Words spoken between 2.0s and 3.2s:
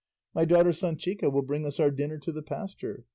to the pasture.